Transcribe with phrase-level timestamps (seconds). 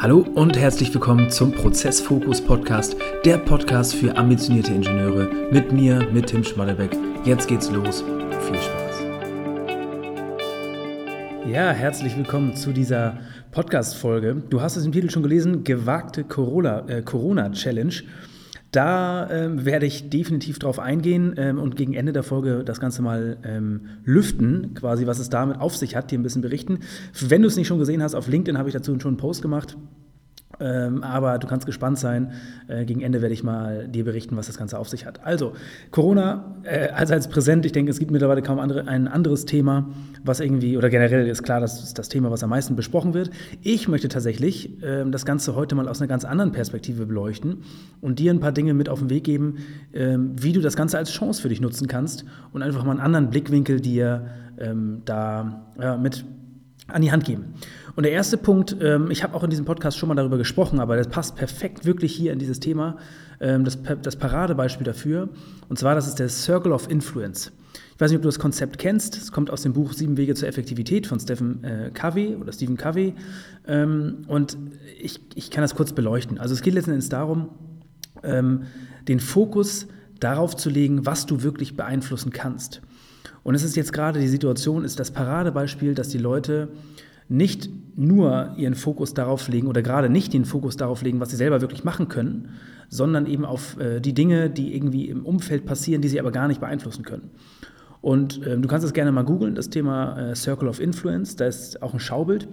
[0.00, 6.28] Hallo und herzlich willkommen zum Prozessfokus Podcast, der Podcast für ambitionierte Ingenieure mit mir, mit
[6.28, 6.96] Tim Schmallebeck.
[7.24, 8.04] Jetzt geht's los.
[8.46, 9.02] Viel Spaß.
[11.50, 13.18] Ja, herzlich willkommen zu dieser
[13.50, 14.40] Podcast-Folge.
[14.48, 16.92] Du hast es im Titel schon gelesen: Gewagte äh, Corona-Challenge.
[16.98, 17.50] Äh, Corona
[18.70, 23.00] da ähm, werde ich definitiv drauf eingehen ähm, und gegen Ende der Folge das Ganze
[23.00, 26.80] mal ähm, lüften, quasi, was es damit auf sich hat, dir ein bisschen berichten.
[27.18, 29.40] Wenn du es nicht schon gesehen hast, auf LinkedIn habe ich dazu schon einen Post
[29.40, 29.76] gemacht.
[30.60, 32.32] Ähm, aber du kannst gespannt sein.
[32.66, 35.24] Äh, gegen Ende werde ich mal dir berichten, was das Ganze auf sich hat.
[35.24, 35.52] Also,
[35.90, 37.64] Corona äh, als präsent.
[37.66, 39.88] Ich denke, es gibt mittlerweile kaum andere, ein anderes Thema,
[40.24, 43.30] was irgendwie, oder generell ist klar, das ist das Thema, was am meisten besprochen wird.
[43.62, 47.62] Ich möchte tatsächlich äh, das Ganze heute mal aus einer ganz anderen Perspektive beleuchten
[48.00, 49.58] und dir ein paar Dinge mit auf den Weg geben,
[49.92, 53.00] ähm, wie du das Ganze als Chance für dich nutzen kannst und einfach mal einen
[53.00, 54.26] anderen Blickwinkel dir
[54.58, 56.24] ähm, da ja, mit
[56.88, 57.54] an die Hand geben.
[57.94, 60.80] Und der erste Punkt, ähm, ich habe auch in diesem Podcast schon mal darüber gesprochen,
[60.80, 62.96] aber das passt perfekt wirklich hier in dieses Thema,
[63.40, 65.28] ähm, das, das Paradebeispiel dafür.
[65.68, 67.52] Und zwar, das ist der Circle of Influence.
[67.94, 69.16] Ich weiß nicht, ob du das Konzept kennst.
[69.16, 72.76] Es kommt aus dem Buch Sieben Wege zur Effektivität von Stephen äh, Covey oder Stephen
[72.76, 73.14] Covey.
[73.66, 74.56] Ähm, und
[75.00, 76.38] ich, ich kann das kurz beleuchten.
[76.38, 77.48] Also es geht letzten Endes darum,
[78.22, 78.62] ähm,
[79.08, 79.88] den Fokus
[80.20, 82.80] darauf zu legen, was du wirklich beeinflussen kannst.
[83.42, 86.68] Und es ist jetzt gerade die Situation, ist das Paradebeispiel, dass die Leute
[87.28, 91.36] nicht nur ihren Fokus darauf legen oder gerade nicht den Fokus darauf legen, was sie
[91.36, 92.50] selber wirklich machen können,
[92.88, 96.48] sondern eben auf äh, die Dinge, die irgendwie im Umfeld passieren, die sie aber gar
[96.48, 97.30] nicht beeinflussen können.
[98.00, 101.46] Und äh, du kannst es gerne mal googeln, das Thema äh, Circle of Influence, da
[101.46, 102.48] ist auch ein Schaubild.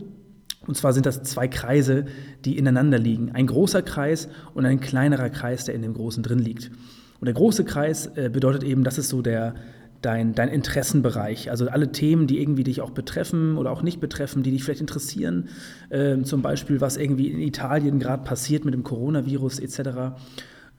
[0.68, 2.06] Und zwar sind das zwei Kreise,
[2.44, 3.32] die ineinander liegen.
[3.32, 6.72] Ein großer Kreis und ein kleinerer Kreis, der in dem großen drin liegt.
[7.20, 9.56] Und der große Kreis äh, bedeutet eben, das ist so der,
[10.02, 11.50] dein, dein Interessenbereich.
[11.50, 14.82] Also alle Themen, die irgendwie dich auch betreffen oder auch nicht betreffen, die dich vielleicht
[14.82, 15.50] interessieren.
[15.90, 20.16] Ähm, zum Beispiel, was irgendwie in Italien gerade passiert mit dem Coronavirus etc.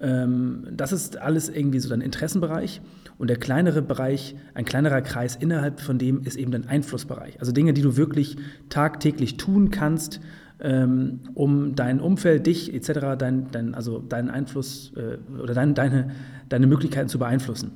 [0.01, 2.81] Ähm, das ist alles irgendwie so dein Interessenbereich.
[3.19, 7.41] Und der kleinere Bereich, ein kleinerer Kreis innerhalb von dem ist eben dein Einflussbereich.
[7.41, 8.37] Also Dinge, die du wirklich
[8.69, 10.21] tagtäglich tun kannst,
[10.61, 16.11] ähm, um dein Umfeld, dich etc., dein, dein, also deinen Einfluss äh, oder dein, deine,
[16.49, 17.73] deine Möglichkeiten zu beeinflussen.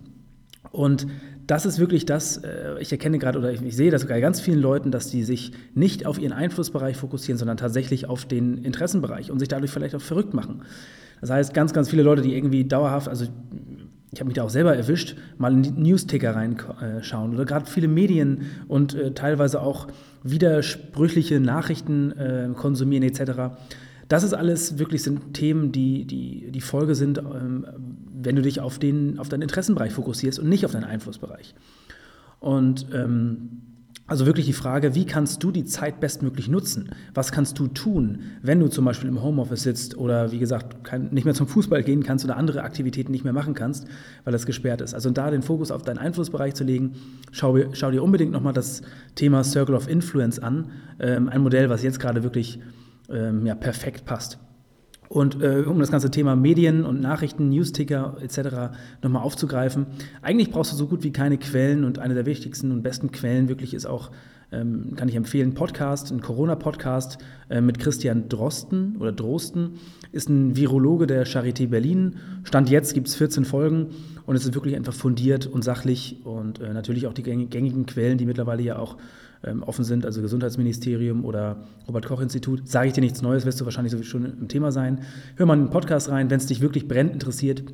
[0.73, 1.07] Und
[1.47, 4.61] das ist wirklich das, äh, ich erkenne gerade oder ich, sehe das bei ganz vielen
[4.61, 9.41] Leuten, dass die sich nicht auf ihren Einflussbereich fokussieren, sondern tatsächlich auf den Interessenbereich und
[9.41, 10.63] sich dadurch vielleicht auch verrückt machen.
[11.21, 13.27] Das heißt, ganz, ganz viele Leute, die irgendwie dauerhaft, also
[14.13, 17.87] ich habe mich da auch selber erwischt, mal in die Newsticker reinschauen oder gerade viele
[17.89, 19.87] Medien und äh, teilweise auch
[20.25, 23.55] widersprüchliche Nachrichten äh, konsumieren etc.
[24.09, 27.67] Das ist alles wirklich sind Themen, die die, die Folge sind, ähm,
[28.13, 31.55] wenn du dich auf, den, auf deinen Interessenbereich fokussierst und nicht auf deinen Einflussbereich.
[32.41, 33.63] Und ähm,
[34.11, 36.91] also wirklich die Frage, wie kannst du die Zeit bestmöglich nutzen?
[37.15, 41.11] Was kannst du tun, wenn du zum Beispiel im Homeoffice sitzt oder wie gesagt kein,
[41.13, 43.87] nicht mehr zum Fußball gehen kannst oder andere Aktivitäten nicht mehr machen kannst,
[44.25, 44.95] weil das gesperrt ist?
[44.95, 46.97] Also da den Fokus auf deinen Einflussbereich zu legen,
[47.31, 48.83] schau, schau dir unbedingt nochmal das
[49.15, 50.73] Thema Circle of Influence an.
[50.99, 52.59] Ähm, ein Modell, was jetzt gerade wirklich
[53.11, 54.41] ähm, ja, perfekt passt.
[55.11, 58.73] Und äh, um das ganze Thema Medien und Nachrichten, Newsticker etc.
[59.03, 59.87] nochmal aufzugreifen,
[60.23, 63.49] eigentlich brauchst du so gut wie keine Quellen und eine der wichtigsten und besten Quellen
[63.49, 64.13] wirklich ist auch,
[64.53, 69.81] ähm, kann ich empfehlen, Podcast, ein Corona-Podcast äh, mit Christian Drosten oder Drosten,
[70.13, 72.19] ist ein Virologe der Charité Berlin.
[72.45, 73.89] Stand jetzt gibt es 14 Folgen
[74.27, 78.17] und es ist wirklich einfach fundiert und sachlich und äh, natürlich auch die gängigen Quellen,
[78.17, 78.97] die mittlerweile ja auch
[79.43, 82.69] ähm, offen sind, also Gesundheitsministerium oder Robert-Koch-Institut.
[82.69, 85.01] Sage ich dir nichts Neues, wirst du wahrscheinlich sowieso schon im Thema sein.
[85.37, 87.65] Hör mal in den Podcast rein, wenn es dich wirklich brennend interessiert.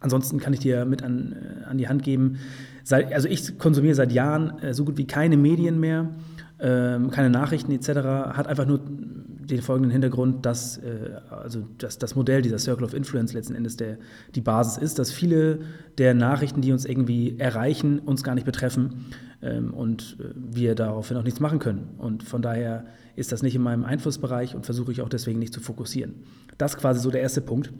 [0.00, 2.38] Ansonsten kann ich dir mit an, äh, an die Hand geben.
[2.84, 6.10] Seit, also ich konsumiere seit Jahren äh, so gut wie keine Medien mehr,
[6.58, 7.88] äh, keine Nachrichten etc.
[7.88, 12.94] Hat einfach nur den folgenden Hintergrund, dass äh, also dass das Modell dieser Circle of
[12.94, 13.98] Influence letzten Endes der,
[14.34, 15.60] die Basis ist, dass viele
[15.96, 21.16] der Nachrichten, die uns irgendwie erreichen, uns gar nicht betreffen ähm, und äh, wir daraufhin
[21.16, 21.90] auch nichts machen können.
[21.98, 25.52] Und von daher ist das nicht in meinem Einflussbereich und versuche ich auch deswegen nicht
[25.52, 26.14] zu fokussieren.
[26.56, 27.72] Das ist quasi so der erste Punkt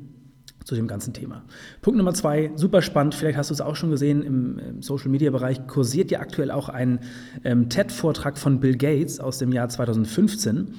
[0.64, 1.44] zu dem ganzen Thema.
[1.80, 5.66] Punkt Nummer zwei, super spannend, vielleicht hast du es auch schon gesehen, im, im Social-Media-Bereich
[5.66, 7.00] kursiert ja aktuell auch ein
[7.42, 10.74] ähm, TED-Vortrag von Bill Gates aus dem Jahr 2015.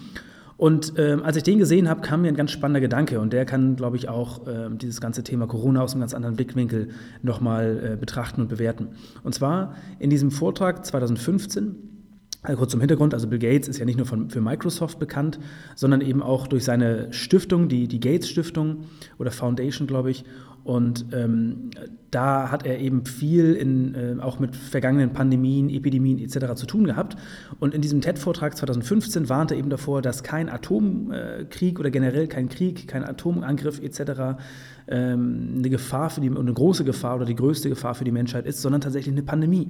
[0.59, 3.45] Und ähm, als ich den gesehen habe, kam mir ein ganz spannender Gedanke und der
[3.45, 6.89] kann, glaube ich, auch ähm, dieses ganze Thema Corona aus einem ganz anderen Blickwinkel
[7.21, 8.89] nochmal äh, betrachten und bewerten.
[9.23, 11.98] Und zwar in diesem Vortrag 2015
[12.41, 15.39] also kurz zum Hintergrund, also Bill Gates ist ja nicht nur von, für Microsoft bekannt,
[15.75, 18.85] sondern eben auch durch seine Stiftung, die, die Gates Stiftung
[19.17, 20.23] oder Foundation, glaube ich.
[20.63, 21.71] Und ähm,
[22.11, 26.53] da hat er eben viel in, äh, auch mit vergangenen Pandemien, Epidemien etc.
[26.55, 27.17] zu tun gehabt.
[27.59, 32.49] Und in diesem TED-Vortrag 2015 warnte er eben davor, dass kein Atomkrieg oder generell kein
[32.49, 34.39] Krieg, kein Atomangriff etc.
[34.87, 38.45] Ähm, eine Gefahr für die, eine große Gefahr oder die größte Gefahr für die Menschheit
[38.45, 39.69] ist, sondern tatsächlich eine Pandemie.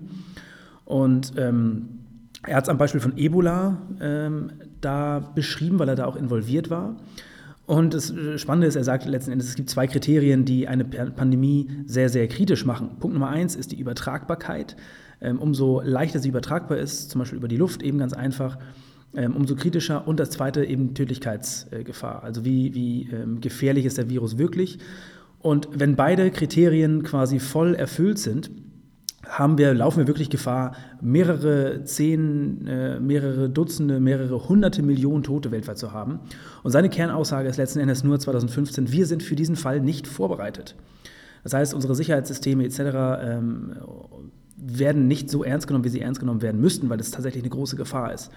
[0.86, 2.00] Und ähm,
[2.44, 4.51] er hat es am Beispiel von Ebola ähm,
[4.81, 6.95] da beschrieben, weil er da auch involviert war.
[7.65, 10.86] Und das äh, Spannende ist, er sagt letzten Endes, es gibt zwei Kriterien, die eine
[10.86, 12.97] Pandemie sehr, sehr kritisch machen.
[13.00, 14.75] Punkt Nummer eins ist die Übertragbarkeit.
[15.21, 18.57] Ähm, umso leichter sie übertragbar ist, zum Beispiel über die Luft, eben ganz einfach,
[19.13, 20.07] ähm, umso kritischer.
[20.07, 22.24] Und das zweite eben Tödlichkeitsgefahr.
[22.24, 24.80] Also wie, wie ähm, gefährlich ist der Virus wirklich.
[25.39, 28.50] Und wenn beide Kriterien quasi voll erfüllt sind,
[29.27, 35.51] haben wir, laufen wir wirklich Gefahr, mehrere zehn, äh, mehrere Dutzende, mehrere hunderte Millionen Tote
[35.51, 36.19] weltweit zu haben.
[36.63, 40.75] Und seine Kernaussage ist letzten Endes nur 2015, wir sind für diesen Fall nicht vorbereitet.
[41.44, 42.80] Das heißt, unsere Sicherheitssysteme etc.
[43.21, 43.75] Ähm,
[44.56, 47.50] werden nicht so ernst genommen, wie sie ernst genommen werden müssten, weil es tatsächlich eine
[47.50, 48.31] große Gefahr ist.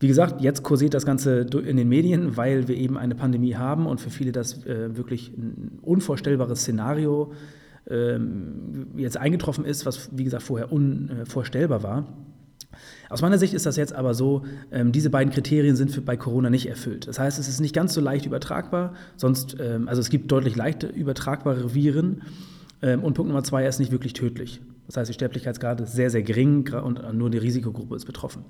[0.00, 3.86] Wie gesagt, jetzt kursiert das Ganze in den Medien, weil wir eben eine Pandemie haben
[3.86, 7.57] und für viele das äh, wirklich ein unvorstellbares Szenario ist
[8.96, 12.04] jetzt eingetroffen ist, was wie gesagt vorher unvorstellbar war.
[13.08, 16.16] Aus meiner Sicht ist das jetzt aber so, ähm, diese beiden Kriterien sind für, bei
[16.16, 17.08] Corona nicht erfüllt.
[17.08, 20.56] Das heißt, es ist nicht ganz so leicht übertragbar, sonst, ähm, also es gibt deutlich
[20.56, 22.22] leicht übertragbare Viren.
[22.82, 24.60] Ähm, und Punkt Nummer zwei, er ist nicht wirklich tödlich.
[24.86, 28.44] Das heißt, die Sterblichkeitsgrade ist sehr, sehr gering und nur die Risikogruppe ist betroffen.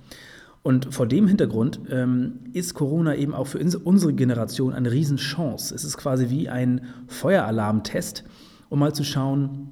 [0.62, 5.74] Und vor dem Hintergrund ähm, ist Corona eben auch für unsere Generation eine Riesenchance.
[5.74, 8.24] Es ist quasi wie ein Feueralarmtest
[8.68, 9.70] um mal zu schauen,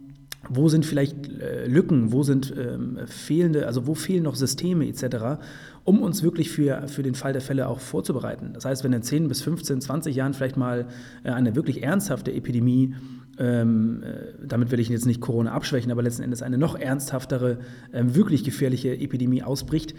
[0.48, 5.40] wo sind vielleicht äh, Lücken, wo sind ähm, fehlende, also wo fehlen noch Systeme etc.,
[5.84, 8.50] um uns wirklich für, für den Fall der Fälle auch vorzubereiten.
[8.54, 10.86] Das heißt, wenn in 10 bis 15, 20 Jahren vielleicht mal
[11.24, 12.94] äh, eine wirklich ernsthafte Epidemie,
[13.38, 17.58] ähm, äh, damit will ich jetzt nicht Corona abschwächen, aber letzten Endes eine noch ernsthaftere,
[17.92, 19.94] ähm, wirklich gefährliche Epidemie ausbricht,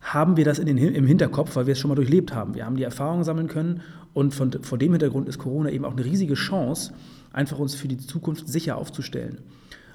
[0.00, 2.54] haben wir das in den, im Hinterkopf, weil wir es schon mal durchlebt haben.
[2.54, 3.80] Wir haben die Erfahrungen sammeln können
[4.14, 6.92] und von, vor dem Hintergrund ist Corona eben auch eine riesige Chance,
[7.32, 9.38] einfach uns für die Zukunft sicher aufzustellen.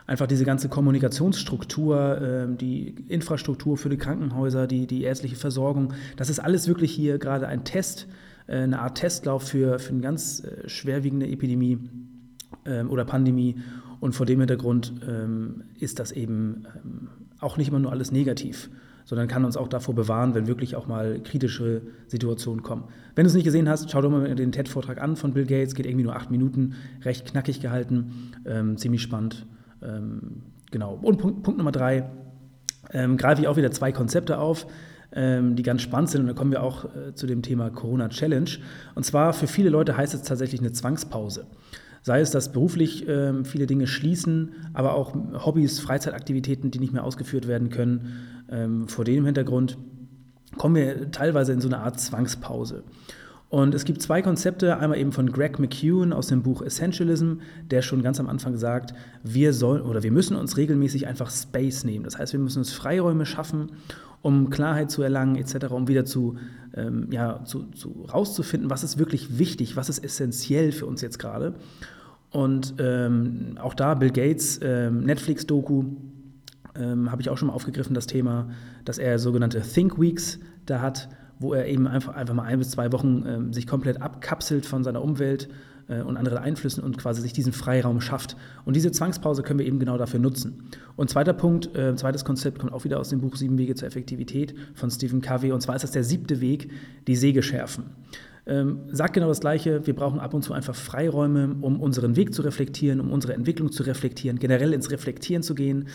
[0.06, 6.30] Einfach diese ganze Kommunikationsstruktur, ähm, die Infrastruktur für die Krankenhäuser, die, die ärztliche Versorgung, das
[6.30, 8.08] ist alles wirklich hier gerade ein Test,
[8.48, 11.80] äh, eine Art Testlauf für, für eine ganz äh, schwerwiegende Epidemie
[12.66, 13.56] ähm, oder Pandemie.
[14.02, 16.66] Und vor dem Hintergrund ähm, ist das eben
[17.40, 18.70] auch nicht immer nur alles negativ
[19.06, 22.86] sondern kann uns auch davor bewahren, wenn wirklich auch mal kritische Situationen kommen.
[23.16, 25.76] Wenn du es nicht gesehen hast, schau doch mal den TED-Vortrag an von Bill Gates,
[25.76, 29.46] geht irgendwie nur acht Minuten, recht knackig gehalten, ähm, ziemlich spannend.
[29.82, 31.00] Ähm, genau.
[31.02, 32.10] Und Punkt, Punkt Nummer drei,
[32.92, 34.68] ähm, greife ich auch wieder zwei Konzepte auf,
[35.14, 36.22] ähm, die ganz spannend sind.
[36.22, 38.50] Und da kommen wir auch äh, zu dem Thema Corona Challenge.
[38.96, 41.46] Und zwar für viele Leute heißt es tatsächlich eine Zwangspause.
[42.04, 45.16] Sei es, dass beruflich äh, viele Dinge schließen, aber auch
[45.46, 48.46] Hobbys, Freizeitaktivitäten, die nicht mehr ausgeführt werden können.
[48.52, 49.78] Ähm, vor dem Hintergrund
[50.58, 52.84] kommen wir teilweise in so eine Art Zwangspause.
[53.54, 57.34] Und es gibt zwei Konzepte, einmal eben von Greg McEwen aus dem Buch Essentialism,
[57.70, 61.84] der schon ganz am Anfang sagt, wir sollen oder wir müssen uns regelmäßig einfach Space
[61.84, 62.04] nehmen.
[62.04, 63.74] Das heißt, wir müssen uns Freiräume schaffen,
[64.24, 66.38] um Klarheit zu erlangen etc., um wieder zu,
[66.74, 71.20] ähm, ja, zu, zu rauszufinden, was ist wirklich wichtig, was ist essentiell für uns jetzt
[71.20, 71.54] gerade.
[72.32, 75.84] Und ähm, auch da Bill Gates ähm, Netflix-Doku
[76.76, 78.50] ähm, habe ich auch schon mal aufgegriffen, das Thema,
[78.86, 81.10] dass er sogenannte Think Weeks da hat,
[81.40, 84.86] wo er eben einfach, einfach mal ein bis zwei Wochen ähm, sich komplett abkapselt von
[84.86, 85.50] seiner Umwelt
[86.02, 88.36] und anderen Einflüssen und quasi sich diesen Freiraum schafft.
[88.66, 90.70] Und diese Zwangspause können wir eben genau dafür nutzen.
[90.96, 93.88] Und zweiter Punkt, äh, zweites Konzept kommt auch wieder aus dem Buch Sieben Wege zur
[93.88, 95.52] Effektivität von Stephen Covey.
[95.52, 96.72] Und zwar ist das der siebte Weg,
[97.08, 97.86] die Säge schärfen.
[98.46, 99.88] Ähm, sagt genau das Gleiche.
[99.88, 103.72] Wir brauchen ab und zu einfach Freiräume, um unseren Weg zu reflektieren, um unsere Entwicklung
[103.72, 105.88] zu reflektieren, generell ins Reflektieren zu gehen.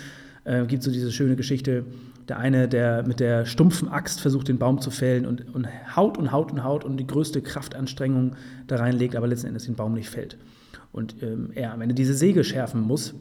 [0.49, 1.85] Äh, gibt so diese schöne Geschichte,
[2.26, 6.17] der eine, der mit der stumpfen Axt versucht, den Baum zu fällen und, und haut
[6.17, 8.35] und haut und haut und die größte Kraftanstrengung
[8.67, 10.38] da reinlegt, aber letzten Endes den Baum nicht fällt.
[10.90, 13.14] Und ähm, er am Ende diese Säge schärfen muss,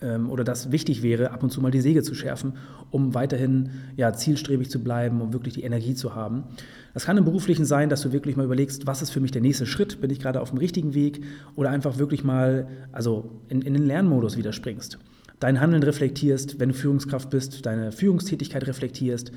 [0.00, 2.52] ähm, oder das wichtig wäre, ab und zu mal die Säge zu schärfen,
[2.92, 6.44] um weiterhin ja, zielstrebig zu bleiben, um wirklich die Energie zu haben.
[6.92, 9.42] Das kann im Beruflichen sein, dass du wirklich mal überlegst, was ist für mich der
[9.42, 10.00] nächste Schritt?
[10.00, 11.24] Bin ich gerade auf dem richtigen Weg?
[11.56, 15.00] Oder einfach wirklich mal also in, in den Lernmodus wieder springst
[15.44, 19.30] dein Handeln reflektierst, wenn du Führungskraft bist, deine Führungstätigkeit reflektierst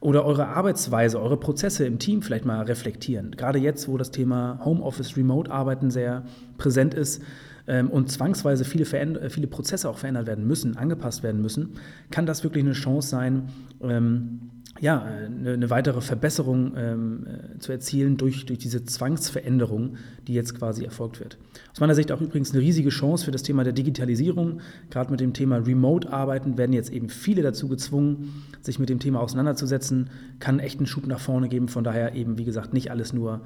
[0.00, 3.32] oder eure Arbeitsweise, eure Prozesse im Team vielleicht mal reflektieren.
[3.32, 6.24] Gerade jetzt, wo das Thema Homeoffice, Remote-Arbeiten sehr
[6.56, 7.22] präsent ist
[7.66, 11.74] ähm, und zwangsweise viele, viele Prozesse auch verändert werden müssen, angepasst werden müssen,
[12.10, 13.50] kann das wirklich eine Chance sein,
[13.82, 14.40] ähm,
[14.78, 19.96] ja, eine, eine, weitere Verbesserung ähm, äh, zu erzielen durch, durch diese Zwangsveränderung,
[20.28, 21.38] die jetzt quasi erfolgt wird.
[21.72, 24.60] Aus meiner Sicht auch übrigens eine riesige Chance für das Thema der Digitalisierung.
[24.90, 29.20] Gerade mit dem Thema Remote-Arbeiten werden jetzt eben viele dazu gezwungen, sich mit dem Thema
[29.20, 30.08] auseinanderzusetzen.
[30.38, 31.68] Kann echt einen Schub nach vorne geben.
[31.68, 33.40] Von daher eben, wie gesagt, nicht alles nur,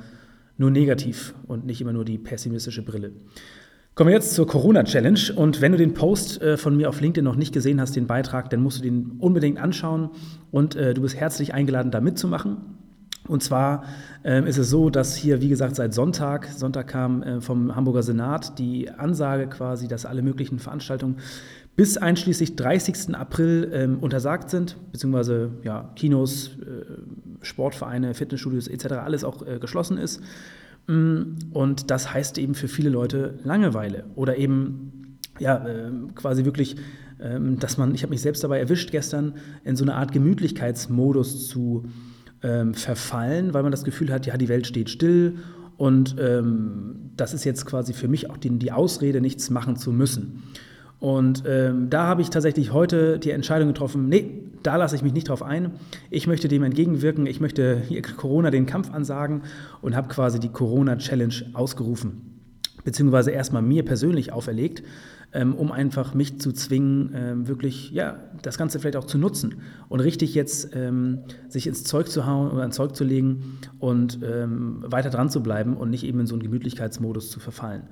[0.58, 3.12] nur negativ und nicht immer nur die pessimistische Brille.
[3.94, 5.20] Kommen wir jetzt zur Corona-Challenge.
[5.36, 8.08] Und wenn du den Post äh, von mir auf LinkedIn noch nicht gesehen hast, den
[8.08, 10.10] Beitrag, dann musst du den unbedingt anschauen
[10.50, 12.56] und äh, du bist herzlich eingeladen, da mitzumachen.
[13.28, 13.84] Und zwar
[14.24, 18.02] äh, ist es so, dass hier, wie gesagt, seit Sonntag, Sonntag kam äh, vom Hamburger
[18.02, 21.18] Senat die Ansage quasi, dass alle möglichen Veranstaltungen
[21.76, 23.14] bis einschließlich 30.
[23.14, 28.86] April ähm, untersagt sind, beziehungsweise ja, Kinos, äh, Sportvereine, Fitnessstudios etc.
[28.94, 30.20] alles auch äh, geschlossen ist.
[30.86, 36.76] Mm, und das heißt eben für viele Leute Langeweile oder eben ja, ähm, quasi wirklich,
[37.20, 41.48] ähm, dass man, ich habe mich selbst dabei erwischt gestern, in so eine Art Gemütlichkeitsmodus
[41.48, 41.84] zu
[42.42, 45.38] ähm, verfallen, weil man das Gefühl hat, ja, die Welt steht still
[45.76, 49.92] und ähm, das ist jetzt quasi für mich auch die, die Ausrede, nichts machen zu
[49.92, 50.42] müssen.
[51.04, 55.12] Und ähm, da habe ich tatsächlich heute die Entscheidung getroffen, nee, da lasse ich mich
[55.12, 55.72] nicht drauf ein.
[56.08, 57.26] Ich möchte dem entgegenwirken.
[57.26, 57.82] Ich möchte
[58.16, 59.42] Corona den Kampf ansagen
[59.82, 62.40] und habe quasi die Corona-Challenge ausgerufen.
[62.84, 64.82] Beziehungsweise erstmal mir persönlich auferlegt,
[65.34, 69.56] ähm, um einfach mich zu zwingen, ähm, wirklich ja, das Ganze vielleicht auch zu nutzen
[69.90, 74.20] und richtig jetzt ähm, sich ins Zeug zu hauen oder ins Zeug zu legen und
[74.24, 77.82] ähm, weiter dran zu bleiben und nicht eben in so einen Gemütlichkeitsmodus zu verfallen.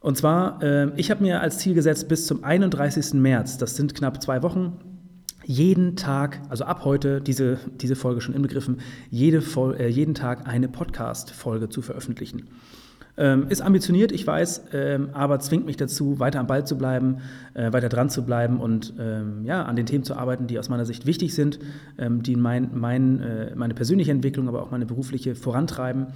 [0.00, 3.14] Und zwar, äh, ich habe mir als Ziel gesetzt, bis zum 31.
[3.14, 4.78] März, das sind knapp zwei Wochen,
[5.44, 8.80] jeden Tag, also ab heute, diese, diese Folge schon inbegriffen,
[9.10, 9.42] jede,
[9.78, 12.48] äh, jeden Tag eine Podcast-Folge zu veröffentlichen.
[13.20, 17.18] Ähm, ist ambitioniert, ich weiß, ähm, aber zwingt mich dazu, weiter am Ball zu bleiben,
[17.52, 20.70] äh, weiter dran zu bleiben und ähm, ja, an den Themen zu arbeiten, die aus
[20.70, 21.58] meiner Sicht wichtig sind,
[21.98, 26.06] ähm, die mein, mein, äh, meine persönliche Entwicklung, aber auch meine berufliche vorantreiben.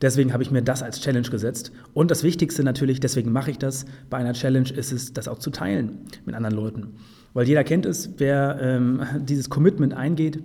[0.00, 1.72] Deswegen habe ich mir das als Challenge gesetzt.
[1.94, 5.40] Und das Wichtigste natürlich, deswegen mache ich das, bei einer Challenge ist es, das auch
[5.40, 6.94] zu teilen mit anderen Leuten.
[7.34, 10.44] Weil jeder kennt es, wer ähm, dieses Commitment eingeht,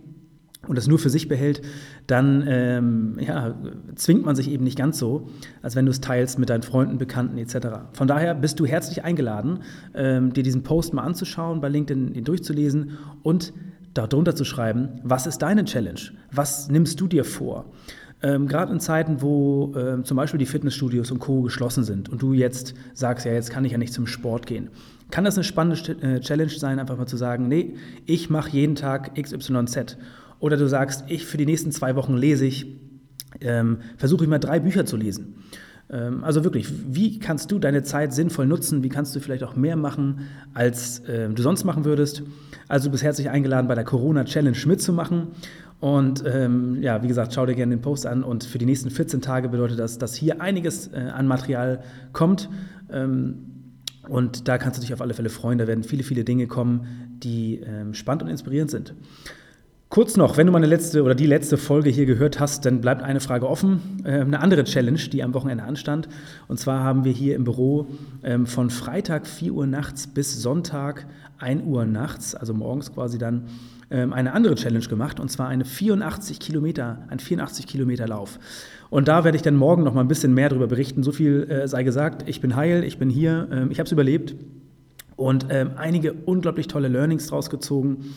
[0.65, 1.61] und das nur für sich behält,
[2.07, 3.55] dann ähm, ja,
[3.95, 5.29] zwingt man sich eben nicht ganz so,
[5.61, 7.67] als wenn du es teilst mit deinen Freunden, Bekannten etc.
[7.93, 9.59] Von daher bist du herzlich eingeladen,
[9.93, 13.53] ähm, dir diesen Post mal anzuschauen, bei LinkedIn ihn durchzulesen und
[13.93, 15.99] darunter zu schreiben, was ist deine Challenge?
[16.31, 17.65] Was nimmst du dir vor?
[18.21, 21.43] Ähm, Gerade in Zeiten, wo ähm, zum Beispiel die Fitnessstudios und Co.
[21.43, 24.69] geschlossen sind und du jetzt sagst, ja, jetzt kann ich ja nicht zum Sport gehen,
[25.11, 28.75] kann das eine spannende äh, Challenge sein, einfach mal zu sagen, nee, ich mache jeden
[28.75, 29.97] Tag XYZ
[30.39, 32.67] oder du sagst, ich für die nächsten zwei Wochen lese ich,
[33.41, 35.35] ähm, versuche ich mal drei Bücher zu lesen.
[35.89, 38.83] Ähm, also wirklich, wie kannst du deine Zeit sinnvoll nutzen?
[38.83, 40.21] Wie kannst du vielleicht auch mehr machen,
[40.53, 42.23] als äh, du sonst machen würdest?
[42.67, 45.27] Also du bist herzlich eingeladen, bei der Corona-Challenge mitzumachen.
[45.79, 48.23] Und ähm, ja, wie gesagt, schau dir gerne den Post an.
[48.23, 52.49] Und für die nächsten 14 Tage bedeutet das, dass hier einiges äh, an Material kommt.
[52.91, 53.35] Ähm,
[54.09, 55.57] und da kannst du dich auf alle Fälle freuen.
[55.57, 58.93] Da werden viele, viele Dinge kommen, die ähm, spannend und inspirierend sind.
[59.89, 63.01] Kurz noch, wenn du meine letzte oder die letzte Folge hier gehört hast, dann bleibt
[63.01, 64.01] eine Frage offen.
[64.03, 66.09] Äh, eine andere Challenge, die am Wochenende anstand.
[66.49, 67.87] Und zwar haben wir hier im Büro
[68.21, 71.07] ähm, von Freitag 4 Uhr nachts bis Sonntag
[71.39, 73.45] 1 Uhr nachts, also morgens quasi dann,
[73.89, 75.21] ähm, eine andere Challenge gemacht.
[75.21, 78.39] Und zwar eine 84 Kilometer, ein 84 Kilometer Lauf.
[78.89, 81.01] Und da werde ich dann morgen noch mal ein bisschen mehr darüber berichten.
[81.01, 82.27] So viel äh, sei gesagt.
[82.27, 84.35] Ich bin heil, ich bin hier, ähm, ich habe es überlebt
[85.15, 88.13] und einige unglaublich tolle Learnings draus gezogen.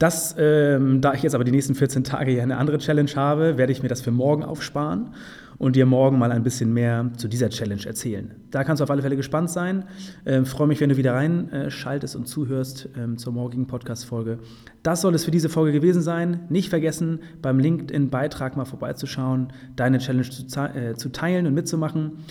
[0.00, 3.58] Das, ähm, da ich jetzt aber die nächsten 14 Tage hier eine andere Challenge habe,
[3.58, 5.10] werde ich mir das für morgen aufsparen
[5.58, 8.34] und dir morgen mal ein bisschen mehr zu dieser Challenge erzählen.
[8.50, 9.84] Da kannst du auf alle Fälle gespannt sein.
[10.24, 14.38] Ähm, freue mich, wenn du wieder reinschaltest äh, und zuhörst ähm, zur morgigen Podcast-Folge.
[14.82, 16.46] Das soll es für diese Folge gewesen sein.
[16.48, 22.24] Nicht vergessen, beim LinkedIn-Beitrag mal vorbeizuschauen, deine Challenge zu, äh, zu teilen und mitzumachen.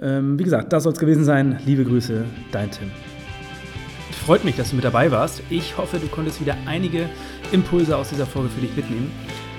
[0.00, 1.60] Ähm, wie gesagt, das soll es gewesen sein.
[1.64, 2.90] Liebe Grüße, dein Tim.
[4.12, 5.42] Freut mich, dass du mit dabei warst.
[5.50, 7.08] Ich hoffe, du konntest wieder einige
[7.52, 9.12] Impulse aus dieser Folge für dich mitnehmen.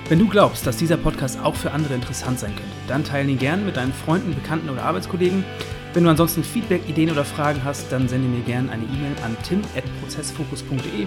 [0.08, 3.38] Wenn du glaubst, dass dieser Podcast auch für andere interessant sein könnte, dann teile ihn
[3.38, 5.44] gern mit deinen Freunden, Bekannten oder Arbeitskollegen.
[5.92, 9.36] Wenn du ansonsten Feedback, Ideen oder Fragen hast, dann sende mir gerne eine E-Mail an
[9.42, 11.06] tim.prozessfokus.de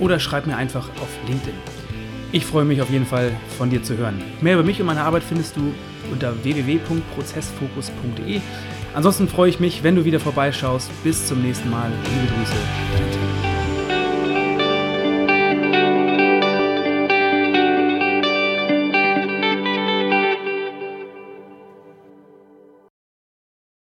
[0.00, 1.54] oder schreib mir einfach auf LinkedIn.
[2.32, 4.22] Ich freue mich auf jeden Fall von dir zu hören.
[4.40, 5.74] Mehr über mich und meine Arbeit findest du
[6.10, 8.40] unter www.prozessfokus.de.
[8.94, 10.90] Ansonsten freue ich mich, wenn du wieder vorbeischaust.
[11.02, 11.90] Bis zum nächsten Mal.
[11.90, 13.41] Liebe Grüße.